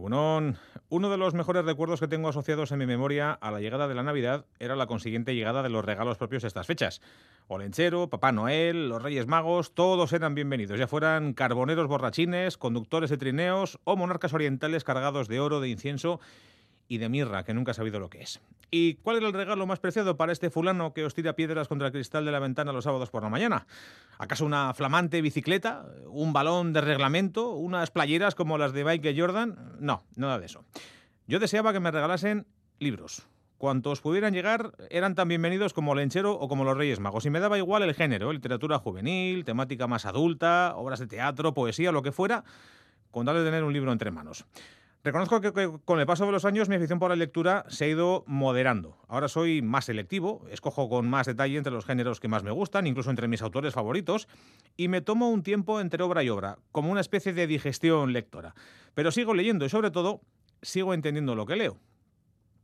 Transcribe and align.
Uno 0.00 1.10
de 1.10 1.16
los 1.16 1.34
mejores 1.34 1.64
recuerdos 1.64 2.00
que 2.00 2.08
tengo 2.08 2.28
asociados 2.28 2.72
en 2.72 2.78
mi 2.78 2.86
memoria 2.86 3.32
a 3.32 3.50
la 3.50 3.60
llegada 3.60 3.88
de 3.88 3.94
la 3.94 4.02
Navidad 4.02 4.46
era 4.58 4.76
la 4.76 4.86
consiguiente 4.86 5.34
llegada 5.34 5.62
de 5.62 5.68
los 5.68 5.84
regalos 5.84 6.16
propios 6.16 6.42
de 6.42 6.48
estas 6.48 6.66
fechas. 6.66 7.00
Olenchero, 7.48 8.08
Papá 8.08 8.32
Noel, 8.32 8.88
los 8.88 9.02
Reyes 9.02 9.26
Magos, 9.26 9.74
todos 9.74 10.12
eran 10.12 10.34
bienvenidos, 10.34 10.78
ya 10.78 10.86
fueran 10.86 11.32
carboneros 11.32 11.88
borrachines, 11.88 12.56
conductores 12.56 13.10
de 13.10 13.16
trineos 13.16 13.78
o 13.84 13.96
monarcas 13.96 14.32
orientales 14.32 14.84
cargados 14.84 15.28
de 15.28 15.40
oro, 15.40 15.60
de 15.60 15.68
incienso 15.68 16.20
y 16.88 16.98
de 16.98 17.08
mirra, 17.08 17.44
que 17.44 17.54
nunca 17.54 17.72
he 17.72 17.74
sabido 17.74 18.00
lo 18.00 18.08
que 18.08 18.22
es. 18.22 18.40
¿Y 18.70 18.94
cuál 18.94 19.18
era 19.18 19.28
el 19.28 19.32
regalo 19.32 19.66
más 19.66 19.78
preciado 19.78 20.16
para 20.16 20.32
este 20.32 20.50
fulano 20.50 20.92
que 20.92 21.04
os 21.04 21.14
tira 21.14 21.34
piedras 21.34 21.68
contra 21.68 21.86
el 21.86 21.92
cristal 21.92 22.24
de 22.24 22.32
la 22.32 22.38
ventana 22.38 22.72
los 22.72 22.84
sábados 22.84 23.10
por 23.10 23.22
la 23.22 23.28
mañana? 23.28 23.66
¿Acaso 24.18 24.44
una 24.44 24.74
flamante 24.74 25.22
bicicleta? 25.22 25.86
¿Un 26.06 26.32
balón 26.32 26.72
de 26.72 26.80
reglamento? 26.80 27.52
¿Unas 27.52 27.90
playeras 27.90 28.34
como 28.34 28.58
las 28.58 28.72
de 28.72 28.84
Mike 28.84 29.14
Jordan? 29.16 29.76
No, 29.80 30.02
nada 30.16 30.38
de 30.38 30.46
eso. 30.46 30.64
Yo 31.26 31.38
deseaba 31.38 31.72
que 31.72 31.80
me 31.80 31.90
regalasen 31.90 32.46
libros. 32.78 33.26
Cuantos 33.58 34.00
pudieran 34.00 34.34
llegar 34.34 34.72
eran 34.88 35.14
tan 35.14 35.28
bienvenidos 35.28 35.72
como 35.72 35.94
Lenchero 35.94 36.32
o 36.32 36.48
como 36.48 36.64
los 36.64 36.76
Reyes 36.76 37.00
Magos. 37.00 37.26
Y 37.26 37.30
me 37.30 37.40
daba 37.40 37.58
igual 37.58 37.82
el 37.82 37.94
género, 37.94 38.32
literatura 38.32 38.78
juvenil, 38.78 39.44
temática 39.44 39.86
más 39.86 40.06
adulta, 40.06 40.74
obras 40.76 41.00
de 41.00 41.06
teatro, 41.06 41.54
poesía, 41.54 41.90
lo 41.90 42.02
que 42.02 42.12
fuera, 42.12 42.44
con 43.10 43.26
tal 43.26 43.36
de 43.36 43.44
tener 43.44 43.64
un 43.64 43.72
libro 43.72 43.90
entre 43.92 44.10
manos. 44.10 44.46
Reconozco 45.04 45.40
que, 45.40 45.52
con 45.84 46.00
el 46.00 46.06
paso 46.06 46.26
de 46.26 46.32
los 46.32 46.44
años 46.44 46.68
mi 46.68 46.74
afición 46.74 46.98
por 46.98 47.10
la 47.10 47.16
lectura 47.16 47.64
se 47.68 47.84
ha 47.84 47.88
ido 47.88 48.24
moderando. 48.26 48.98
Ahora 49.06 49.28
soy 49.28 49.62
más 49.62 49.84
selectivo, 49.84 50.44
escojo 50.50 50.88
con 50.88 51.08
más 51.08 51.26
detalle 51.26 51.56
entre 51.56 51.72
los 51.72 51.84
géneros 51.84 52.18
que 52.18 52.26
más 52.26 52.42
me 52.42 52.50
gustan, 52.50 52.86
incluso 52.86 53.10
entre 53.10 53.28
mis 53.28 53.40
autores 53.42 53.74
favoritos, 53.74 54.28
y 54.76 54.88
me 54.88 55.00
tomo 55.00 55.30
un 55.30 55.42
tiempo 55.42 55.80
entre 55.80 56.02
obra 56.02 56.24
y 56.24 56.28
obra, 56.28 56.58
como 56.72 56.90
una 56.90 57.00
especie 57.00 57.32
de 57.32 57.46
digestión 57.46 58.12
lectora. 58.12 58.54
Pero 58.94 59.12
sigo 59.12 59.34
leyendo 59.34 59.64
y 59.64 59.68
sobre 59.68 59.92
todo 59.92 60.20
sigo 60.62 60.92
entendiendo 60.92 61.36
lo 61.36 61.46
que 61.46 61.56
leo. 61.56 61.78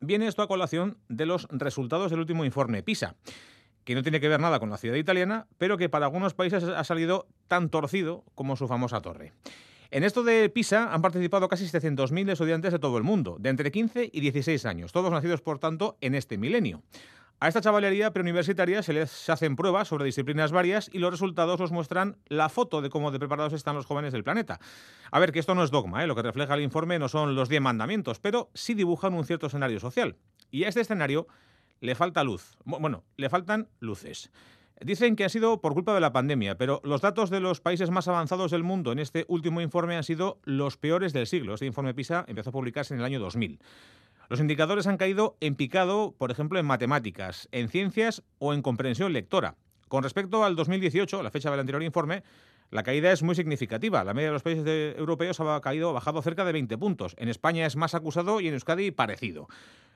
Viene 0.00 0.26
esto 0.26 0.42
a 0.42 0.48
colación 0.48 0.98
de 1.08 1.26
los 1.26 1.48
resultados 1.50 2.10
del 2.10 2.20
último 2.20 2.44
informe 2.44 2.82
PISA 2.82 3.16
que 3.88 3.94
no 3.94 4.02
tiene 4.02 4.20
que 4.20 4.28
ver 4.28 4.38
nada 4.38 4.60
con 4.60 4.68
la 4.68 4.76
ciudad 4.76 4.96
italiana, 4.96 5.46
pero 5.56 5.78
que 5.78 5.88
para 5.88 6.04
algunos 6.04 6.34
países 6.34 6.62
ha 6.62 6.84
salido 6.84 7.26
tan 7.48 7.70
torcido 7.70 8.22
como 8.34 8.54
su 8.54 8.68
famosa 8.68 9.00
torre. 9.00 9.32
En 9.90 10.04
esto 10.04 10.22
de 10.22 10.50
PISA 10.50 10.92
han 10.92 11.00
participado 11.00 11.48
casi 11.48 11.64
700.000 11.64 12.30
estudiantes 12.30 12.72
de 12.72 12.78
todo 12.78 12.98
el 12.98 13.04
mundo, 13.04 13.38
de 13.40 13.48
entre 13.48 13.70
15 13.70 14.10
y 14.12 14.20
16 14.20 14.66
años, 14.66 14.92
todos 14.92 15.10
nacidos, 15.10 15.40
por 15.40 15.58
tanto, 15.58 15.96
en 16.02 16.14
este 16.14 16.36
milenio. 16.36 16.82
A 17.40 17.48
esta 17.48 17.62
chavalería 17.62 18.12
preuniversitaria 18.12 18.82
se 18.82 18.92
les 18.92 19.30
hacen 19.30 19.56
pruebas 19.56 19.88
sobre 19.88 20.04
disciplinas 20.04 20.52
varias 20.52 20.90
y 20.92 20.98
los 20.98 21.10
resultados 21.10 21.58
nos 21.58 21.72
muestran 21.72 22.18
la 22.26 22.50
foto 22.50 22.82
de 22.82 22.90
cómo 22.90 23.12
de 23.12 23.18
preparados 23.18 23.54
están 23.54 23.76
los 23.76 23.86
jóvenes 23.86 24.12
del 24.12 24.24
planeta. 24.24 24.60
A 25.10 25.20
ver, 25.20 25.32
que 25.32 25.38
esto 25.38 25.54
no 25.54 25.64
es 25.64 25.70
dogma, 25.70 26.04
¿eh? 26.04 26.06
lo 26.06 26.14
que 26.14 26.22
refleja 26.22 26.52
el 26.52 26.62
informe 26.62 26.98
no 26.98 27.08
son 27.08 27.34
los 27.34 27.48
10 27.48 27.62
mandamientos, 27.62 28.18
pero 28.18 28.50
sí 28.52 28.74
dibujan 28.74 29.14
un 29.14 29.24
cierto 29.24 29.46
escenario 29.46 29.80
social. 29.80 30.16
Y 30.50 30.64
a 30.64 30.68
este 30.68 30.82
escenario 30.82 31.28
le 31.80 31.94
falta 31.94 32.24
luz. 32.24 32.58
Bueno, 32.64 33.04
le 33.16 33.30
faltan 33.30 33.68
luces. 33.80 34.30
Dicen 34.80 35.16
que 35.16 35.24
ha 35.24 35.28
sido 35.28 35.60
por 35.60 35.74
culpa 35.74 35.92
de 35.92 36.00
la 36.00 36.12
pandemia, 36.12 36.56
pero 36.56 36.80
los 36.84 37.00
datos 37.00 37.30
de 37.30 37.40
los 37.40 37.60
países 37.60 37.90
más 37.90 38.06
avanzados 38.06 38.52
del 38.52 38.62
mundo 38.62 38.92
en 38.92 39.00
este 39.00 39.24
último 39.26 39.60
informe 39.60 39.96
han 39.96 40.04
sido 40.04 40.38
los 40.44 40.76
peores 40.76 41.12
del 41.12 41.26
siglo. 41.26 41.54
Este 41.54 41.66
informe 41.66 41.94
PISA 41.94 42.24
empezó 42.28 42.50
a 42.50 42.52
publicarse 42.52 42.94
en 42.94 43.00
el 43.00 43.06
año 43.06 43.18
2000. 43.18 43.58
Los 44.28 44.40
indicadores 44.40 44.86
han 44.86 44.96
caído 44.96 45.36
en 45.40 45.56
picado, 45.56 46.14
por 46.16 46.30
ejemplo, 46.30 46.60
en 46.60 46.66
matemáticas, 46.66 47.48
en 47.50 47.68
ciencias 47.68 48.22
o 48.38 48.54
en 48.54 48.62
comprensión 48.62 49.12
lectora. 49.12 49.56
Con 49.88 50.04
respecto 50.04 50.44
al 50.44 50.54
2018, 50.54 51.22
la 51.22 51.30
fecha 51.30 51.50
del 51.50 51.60
anterior 51.60 51.82
informe, 51.82 52.22
la 52.70 52.82
caída 52.82 53.10
es 53.10 53.22
muy 53.22 53.34
significativa. 53.34 54.04
La 54.04 54.14
media 54.14 54.28
de 54.28 54.34
los 54.34 54.42
países 54.42 54.96
europeos 54.96 55.40
ha 55.40 55.60
caído, 55.60 55.92
bajado 55.92 56.22
cerca 56.22 56.44
de 56.44 56.52
20 56.52 56.78
puntos. 56.78 57.14
En 57.18 57.28
España 57.28 57.66
es 57.66 57.74
más 57.74 57.94
acusado 57.94 58.40
y 58.40 58.48
en 58.48 58.54
Euskadi 58.54 58.90
parecido. 58.90 59.48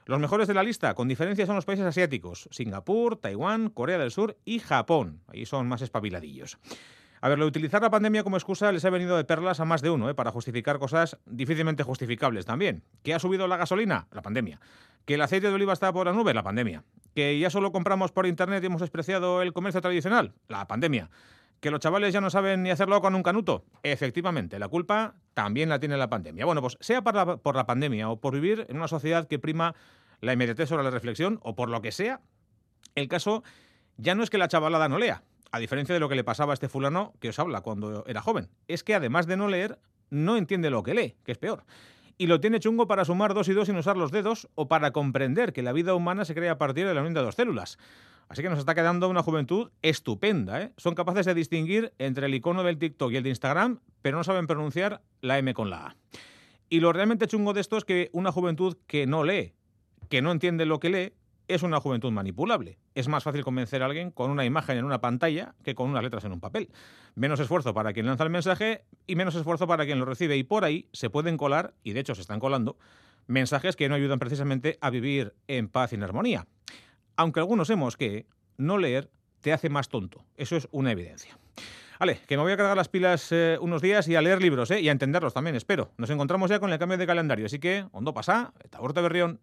Los 0.04 0.18
mejores 0.18 0.48
de 0.48 0.54
la 0.54 0.62
lista, 0.62 0.94
con 0.94 1.06
diferencia, 1.06 1.46
son 1.46 1.56
los 1.56 1.64
países 1.64 1.86
asiáticos, 1.86 2.48
Singapur, 2.50 3.16
Taiwán, 3.16 3.70
Corea 3.70 3.98
del 3.98 4.10
Sur 4.10 4.36
y 4.44 4.58
Japón. 4.58 5.20
Ahí 5.28 5.46
son 5.46 5.68
más 5.68 5.82
espabiladillos. 5.82 6.58
A 7.20 7.28
ver, 7.28 7.40
utilizar 7.40 7.80
la 7.80 7.88
pandemia 7.88 8.24
como 8.24 8.36
excusa 8.36 8.72
les 8.72 8.84
ha 8.84 8.90
venido 8.90 9.16
de 9.16 9.22
perlas 9.22 9.60
a 9.60 9.64
más 9.64 9.80
de 9.80 9.90
uno, 9.90 10.10
¿eh? 10.10 10.14
para 10.14 10.32
justificar 10.32 10.80
cosas 10.80 11.18
difícilmente 11.24 11.84
justificables 11.84 12.46
también. 12.46 12.82
¿Que 13.04 13.14
ha 13.14 13.20
subido 13.20 13.46
la 13.46 13.56
gasolina? 13.56 14.08
La 14.10 14.22
pandemia. 14.22 14.58
¿Que 15.04 15.14
el 15.14 15.22
aceite 15.22 15.46
de 15.46 15.54
oliva 15.54 15.72
está 15.72 15.92
por 15.92 16.06
la 16.06 16.12
nube? 16.12 16.34
La 16.34 16.42
pandemia. 16.42 16.82
¿Que 17.14 17.38
ya 17.38 17.48
solo 17.48 17.70
compramos 17.70 18.10
por 18.10 18.26
internet 18.26 18.64
y 18.64 18.66
hemos 18.66 18.80
despreciado 18.80 19.40
el 19.40 19.52
comercio 19.52 19.80
tradicional? 19.80 20.34
La 20.48 20.66
pandemia. 20.66 21.10
¿Que 21.62 21.70
los 21.70 21.78
chavales 21.78 22.12
ya 22.12 22.20
no 22.20 22.28
saben 22.28 22.64
ni 22.64 22.70
hacerlo 22.70 23.00
con 23.00 23.14
un 23.14 23.22
canuto? 23.22 23.64
Efectivamente, 23.84 24.58
la 24.58 24.66
culpa 24.66 25.14
también 25.32 25.68
la 25.68 25.78
tiene 25.78 25.96
la 25.96 26.10
pandemia. 26.10 26.44
Bueno, 26.44 26.60
pues 26.60 26.76
sea 26.80 27.02
por 27.02 27.14
la, 27.14 27.36
por 27.36 27.54
la 27.54 27.66
pandemia 27.66 28.10
o 28.10 28.20
por 28.20 28.34
vivir 28.34 28.66
en 28.68 28.78
una 28.78 28.88
sociedad 28.88 29.28
que 29.28 29.38
prima 29.38 29.76
la 30.20 30.32
inmediatez 30.32 30.68
sobre 30.68 30.82
la 30.82 30.90
reflexión 30.90 31.38
o 31.44 31.54
por 31.54 31.68
lo 31.68 31.80
que 31.80 31.92
sea, 31.92 32.20
el 32.96 33.06
caso 33.06 33.44
ya 33.96 34.16
no 34.16 34.24
es 34.24 34.30
que 34.30 34.38
la 34.38 34.48
chavalada 34.48 34.88
no 34.88 34.98
lea, 34.98 35.22
a 35.52 35.60
diferencia 35.60 35.94
de 35.94 36.00
lo 36.00 36.08
que 36.08 36.16
le 36.16 36.24
pasaba 36.24 36.52
a 36.52 36.54
este 36.54 36.68
fulano 36.68 37.14
que 37.20 37.28
os 37.28 37.38
habla 37.38 37.60
cuando 37.60 38.04
era 38.08 38.22
joven. 38.22 38.48
Es 38.66 38.82
que 38.82 38.96
además 38.96 39.28
de 39.28 39.36
no 39.36 39.46
leer, 39.46 39.78
no 40.10 40.36
entiende 40.36 40.68
lo 40.68 40.82
que 40.82 40.94
lee, 40.94 41.14
que 41.24 41.30
es 41.30 41.38
peor. 41.38 41.62
Y 42.22 42.28
lo 42.28 42.38
tiene 42.38 42.60
chungo 42.60 42.86
para 42.86 43.04
sumar 43.04 43.34
dos 43.34 43.48
y 43.48 43.52
dos 43.52 43.66
sin 43.66 43.76
usar 43.76 43.96
los 43.96 44.12
dedos 44.12 44.48
o 44.54 44.68
para 44.68 44.92
comprender 44.92 45.52
que 45.52 45.60
la 45.60 45.72
vida 45.72 45.92
humana 45.92 46.24
se 46.24 46.36
crea 46.36 46.52
a 46.52 46.56
partir 46.56 46.86
de 46.86 46.94
la 46.94 47.00
unión 47.00 47.14
de 47.14 47.20
dos 47.20 47.34
células. 47.34 47.78
Así 48.28 48.42
que 48.42 48.48
nos 48.48 48.60
está 48.60 48.76
quedando 48.76 49.08
una 49.08 49.24
juventud 49.24 49.72
estupenda. 49.82 50.62
¿eh? 50.62 50.72
Son 50.76 50.94
capaces 50.94 51.26
de 51.26 51.34
distinguir 51.34 51.92
entre 51.98 52.26
el 52.26 52.34
icono 52.34 52.62
del 52.62 52.78
TikTok 52.78 53.10
y 53.10 53.16
el 53.16 53.24
de 53.24 53.30
Instagram, 53.30 53.80
pero 54.02 54.18
no 54.18 54.22
saben 54.22 54.46
pronunciar 54.46 55.02
la 55.20 55.36
M 55.38 55.52
con 55.52 55.68
la 55.68 55.86
A. 55.88 55.96
Y 56.68 56.78
lo 56.78 56.92
realmente 56.92 57.26
chungo 57.26 57.54
de 57.54 57.60
esto 57.60 57.76
es 57.76 57.84
que 57.84 58.08
una 58.12 58.30
juventud 58.30 58.76
que 58.86 59.04
no 59.04 59.24
lee, 59.24 59.54
que 60.08 60.22
no 60.22 60.30
entiende 60.30 60.64
lo 60.64 60.78
que 60.78 60.90
lee, 60.90 61.12
es 61.54 61.62
una 61.62 61.80
juventud 61.80 62.10
manipulable. 62.12 62.78
Es 62.94 63.08
más 63.08 63.24
fácil 63.24 63.44
convencer 63.44 63.82
a 63.82 63.86
alguien 63.86 64.10
con 64.10 64.30
una 64.30 64.44
imagen 64.44 64.78
en 64.78 64.84
una 64.84 65.00
pantalla 65.00 65.54
que 65.62 65.74
con 65.74 65.90
unas 65.90 66.02
letras 66.02 66.24
en 66.24 66.32
un 66.32 66.40
papel. 66.40 66.70
Menos 67.14 67.40
esfuerzo 67.40 67.74
para 67.74 67.92
quien 67.92 68.06
lanza 68.06 68.24
el 68.24 68.30
mensaje 68.30 68.84
y 69.06 69.16
menos 69.16 69.34
esfuerzo 69.34 69.66
para 69.66 69.84
quien 69.84 69.98
lo 69.98 70.04
recibe. 70.04 70.36
Y 70.36 70.44
por 70.44 70.64
ahí 70.64 70.88
se 70.92 71.10
pueden 71.10 71.36
colar, 71.36 71.74
y 71.82 71.92
de 71.92 72.00
hecho 72.00 72.14
se 72.14 72.20
están 72.20 72.40
colando, 72.40 72.76
mensajes 73.26 73.76
que 73.76 73.88
no 73.88 73.94
ayudan 73.94 74.18
precisamente 74.18 74.78
a 74.80 74.90
vivir 74.90 75.34
en 75.46 75.68
paz 75.68 75.92
y 75.92 75.96
en 75.96 76.02
armonía 76.02 76.46
aunque 77.16 77.40
algunos 77.40 77.70
hemos 77.70 77.96
que 77.96 78.26
no 78.56 78.78
leer 78.78 79.10
te 79.40 79.52
hace 79.52 79.68
más 79.68 79.88
tonto. 79.88 80.24
Eso 80.36 80.56
es 80.56 80.68
una 80.70 80.92
evidencia. 80.92 81.38
Vale, 81.98 82.20
que 82.26 82.36
me 82.36 82.42
voy 82.42 82.52
a 82.52 82.56
cargar 82.56 82.76
las 82.76 82.88
pilas 82.88 83.28
eh, 83.30 83.58
unos 83.60 83.80
días 83.80 84.08
y 84.08 84.16
a 84.16 84.22
leer 84.22 84.42
libros, 84.42 84.70
¿eh? 84.72 84.80
y 84.80 84.88
a 84.88 84.92
entenderlos 84.92 85.34
también, 85.34 85.54
espero. 85.54 85.92
Nos 85.98 86.10
encontramos 86.10 86.50
ya 86.50 86.58
con 86.58 86.72
el 86.72 86.78
cambio 86.78 86.98
de 86.98 87.06
calendario, 87.06 87.46
así 87.46 87.60
que, 87.60 87.84
ondo 87.92 88.12
pasa, 88.12 88.52
eta 88.64 88.80
berrión. 88.80 89.40